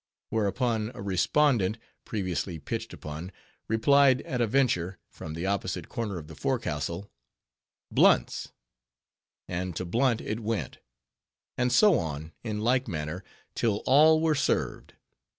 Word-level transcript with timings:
Whereupon 0.31 0.89
a 0.95 1.01
respondent, 1.03 1.77
previously 2.05 2.57
pitched 2.57 2.91
upon, 2.91 3.31
replied, 3.67 4.23
at 4.23 4.41
a 4.41 4.47
venture, 4.47 4.97
from 5.11 5.35
the 5.35 5.45
opposite 5.45 5.89
corner 5.89 6.17
of 6.17 6.25
the 6.25 6.33
forecastle, 6.33 7.11
"Blunt's;" 7.91 8.51
and 9.47 9.75
to 9.75 9.85
Blunt 9.85 10.19
it 10.19 10.39
went; 10.39 10.79
and 11.55 11.71
so 11.71 11.99
on, 11.99 12.33
in 12.43 12.61
like 12.61 12.87
manner, 12.87 13.23
till 13.53 13.83
all 13.85 14.19
were 14.21 14.33
served. 14.33 14.95